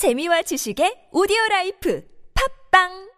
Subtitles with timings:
[0.00, 2.00] 재미와 지식의 오디오 라이프.
[2.32, 3.09] 팝빵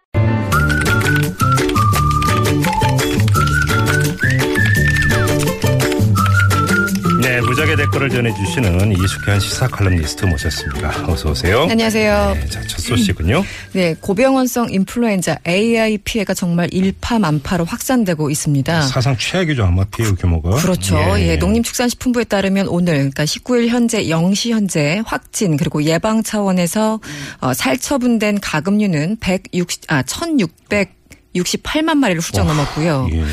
[7.93, 11.05] 댓글을 전해주시는 이숙현 시사 칼럼니스트 모셨습니다.
[11.07, 11.67] 어서 오세요.
[11.69, 12.33] 안녕하세요.
[12.33, 13.43] 네, 자, 첫 소식은요.
[13.73, 18.81] 네, 고병원성 인플루엔자 AI 피해가 정말 일파만파로 확산되고 있습니다.
[18.81, 20.51] 사상 최악이죠, 아마 피해 규모가.
[20.57, 20.97] 그렇죠.
[21.19, 26.99] 예, 농림축산식품부에 따르면 오늘, 그러니까 19일 현재 0시 현재 확진 그리고 예방 차원에서
[27.41, 31.02] 어, 살처분된 가금류는 160, 아, 1,600
[31.35, 33.09] 68만 마리를 훌쩍 넘었고요.
[33.11, 33.23] 예.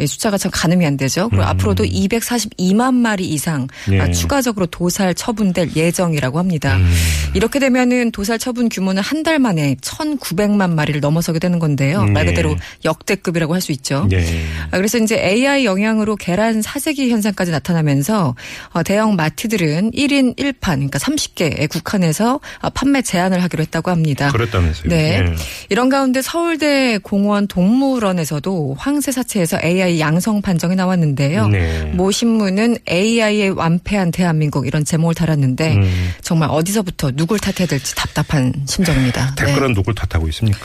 [0.00, 1.28] 예, 숫자가 참 가늠이 안 되죠.
[1.28, 4.00] 그리고 앞으로도 242만 마리 이상 예.
[4.00, 6.76] 아, 추가적으로 도살 처분될 예정이라고 합니다.
[6.76, 6.92] 음.
[7.34, 12.06] 이렇게 되면은 도살 처분 규모는 한 달 만에 1,900만 마리를 넘어서게 되는 건데요.
[12.06, 12.30] 말 네.
[12.30, 14.06] 그대로 역대급이라고 할 수 있죠.
[14.08, 14.42] 네.
[14.70, 18.34] 아, 그래서 이제 AI 영향으로 계란 사재기 현상까지 나타나면서
[18.72, 24.30] 어, 대형 마트들은 1인 1판 그러니까 30개에 국한해서 어, 판매 제한을 하기로 했다고 합니다.
[24.32, 24.88] 그랬다면서요.
[24.88, 25.18] 네.
[25.26, 25.34] 예.
[25.68, 31.48] 이런 가운데 서울대 공원 동물원에서도 황새 사체에서 AI 양성 판정이 나왔는데요.
[31.48, 31.82] 네.
[31.94, 36.10] 모 신문은 AI에 완패한 대한민국 이런 제목을 달았는데 음.
[36.22, 39.34] 정말 어디서부터 누굴 탓해야 될지 답답한 심정입니다.
[39.34, 39.46] 네.
[39.46, 40.60] 댓글은 누굴 탓하고 있습니까?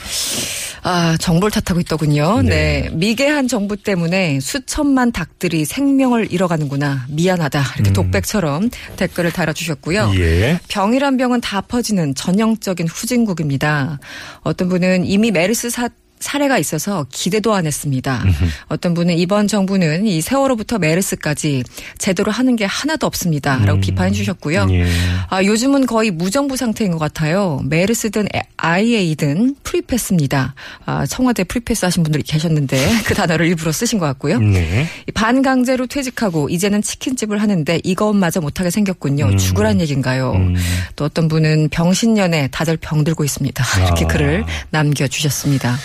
[0.84, 2.44] 아, 정보를 탓하고 있더군요.
[2.44, 2.50] 네.
[2.84, 2.90] 네.
[2.94, 7.08] 미개한 정부 때문에 수천만 닭들이 생명을 잃어가는구나.
[7.10, 7.64] 미안하다.
[7.78, 10.12] 이렇게 독백처럼 댓글을 달아주셨고요.
[10.12, 10.20] 음.
[10.20, 10.60] 예.
[10.68, 13.98] 병이란 병은 다 퍼지는 전형적인 후진국입니다.
[14.42, 15.90] 어떤 분은 이미 메르스 사
[16.26, 18.24] 사례가 있어서 기대도 안 했습니다.
[18.68, 21.64] 어떤 분은 이번 정부는 이 세월호부터 메르스까지
[22.00, 23.58] 제대로 하는 게 하나도 없습니다.
[23.60, 23.82] 라고 음.
[23.82, 24.68] 비판해 주셨고요.
[24.72, 24.88] 예.
[25.30, 27.62] 아, 요즘은 거의 무정부 상태인 것 같아요.
[27.66, 30.56] 메르스든 AI든 프리패스입니다.
[30.86, 34.40] 아, 청와대 프리패스 하신 분들이 계셨는데 그 단어를 일부러 쓰신 것 같고요.
[34.40, 34.88] 네.
[35.08, 39.26] 이 반강제로 퇴직하고 이제는 치킨집을 하는데 이것마저 못하게 생겼군요.
[39.26, 39.38] 음.
[39.38, 40.32] 죽으란 얘기인가요?
[40.32, 40.56] 음.
[40.96, 43.64] 또 어떤 분은 병신년에 다들 병들고 있습니다.
[43.86, 44.08] 이렇게 아.
[44.08, 45.78] 글을 남겨주셨습니다.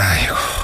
[0.00, 0.57] 아이고, 참.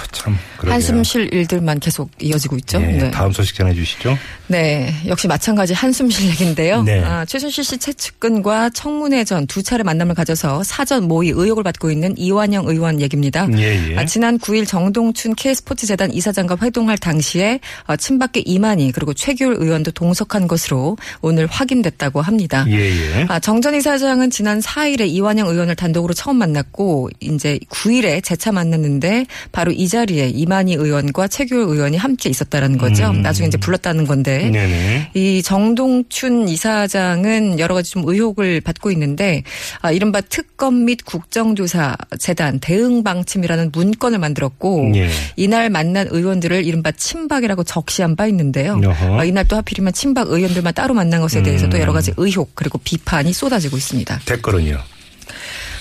[0.64, 0.74] 그러게요.
[0.74, 2.80] 한숨 쉴 일들만 계속 이어지고 있죠.
[2.82, 3.10] 예, 네.
[3.10, 4.18] 다음 소식 전해주시죠.
[4.48, 6.82] 네, 역시 마찬가지 한숨 쉴 얘기인데요.
[6.82, 7.02] 네.
[7.02, 12.14] 아, 최순실 씨 최측근과 청문회 전 두 차례 만남을 가져서 사전 모의 의혹을 받고 있는
[12.16, 13.46] 이완영 의원 얘기입니다.
[13.56, 13.96] 예, 예.
[13.96, 20.48] 아, 지난 9일 정동춘 K스포츠재단 이사장과 회동할 당시에 어, 친박계 이만희 그리고 최규일 의원도 동석한
[20.48, 22.64] 것으로 오늘 확인됐다고 합니다.
[22.68, 23.26] 예, 예.
[23.28, 29.72] 아, 정전 이사장은 지난 4일에 이완영 의원을 단독으로 처음 만났고 이제 9일에 재차 만났는데 바로
[29.72, 33.10] 이 자리에 이만 희 의원과 최규일 의원이 함께 있었다라는 거죠.
[33.10, 33.22] 음.
[33.22, 35.10] 나중에 이제 불렀다는 건데 네네.
[35.14, 39.42] 이 정동춘 이사장은 여러 가지 좀 의혹을 받고 있는데
[39.80, 45.10] 아, 이른바 특검 및 국정조사 재단 대응 방침이라는 문건을 만들었고 예.
[45.36, 48.80] 이날 만난 의원들을 이른바 친박이라고 적시한 바 있는데요.
[49.18, 53.32] 아, 이날 또 하필이면 친박 의원들만 따로 만난 것에 대해서도 여러 가지 의혹 그리고 비판이
[53.32, 54.20] 쏟아지고 있습니다.
[54.24, 54.93] 댓글은요.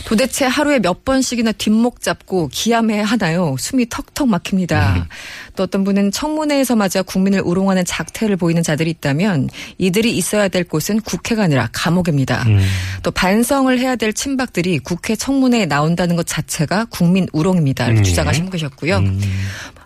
[0.05, 3.55] 도대체 하루에 몇 번씩이나 뒷목 잡고 기함해야 하나요?
[3.57, 5.07] 숨이 턱턱 막힙니다.
[5.55, 11.01] 또 어떤 분은 청문회에서 맞아 국민을 우롱하는 작태를 보이는 자들이 있다면 이들이 있어야 될 곳은
[11.01, 12.43] 국회가 아니라 감옥입니다.
[12.47, 12.65] 음.
[13.01, 17.85] 또 반성을 해야 될 친박들이 국회 청문회에 나온다는 것 자체가 국민 우롱입니다.
[17.85, 18.03] 이렇게 음.
[18.03, 18.99] 주장하신 계셨고요.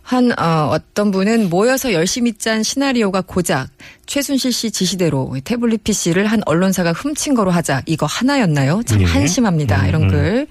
[0.08, 0.18] 음.
[0.18, 3.68] 한 어, 어떤 분은 모여서 열심히 짠 시나리오가 고작
[4.06, 8.84] 최순실 씨 지시대로 태블릿 PC를 한 언론사가 훔친 거로 하자 이거 하나였나요?
[8.86, 9.06] 참 예.
[9.06, 9.82] 한심합니다.
[9.82, 10.08] 음, 이런 음.
[10.08, 10.48] 글.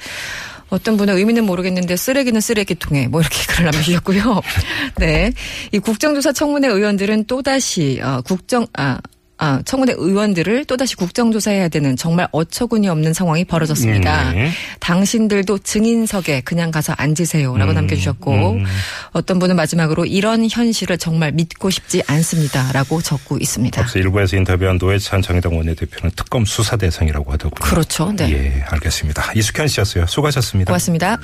[0.68, 4.42] 어떤 분은 의미는 모르겠는데 쓰레기는 쓰레기통에 뭐 이렇게 글을 남겨주셨고요.
[4.98, 5.32] 네.
[5.72, 8.98] 이 국정조사 청문회 의원들은 또다시 어, 국정, 아,
[9.38, 14.32] 아, 청문회 의원들을 또다시 국정조사해야 되는 정말 어처구니 없는 상황이 벌어졌습니다.
[14.32, 14.50] 네.
[14.80, 18.64] 당신들도 증인석에 그냥 가서 앉으세요라고 음, 남겨주셨고 음.
[19.12, 23.82] 어떤 분은 마지막으로 이런 현실을 정말 믿고 싶지 않습니다라고 적고 있습니다.
[23.82, 27.68] 앞서 일부에서 인터뷰한 노회찬 정의당 원내대표는 특검 수사 대상이라고 하더군요.
[27.68, 28.12] 그렇죠.
[28.16, 28.32] 네.
[28.32, 29.32] 예, 알겠습니다.
[29.34, 30.06] 이숙현 씨였어요.
[30.06, 30.70] 수고하셨습니다.
[30.70, 31.18] 고맙습니다.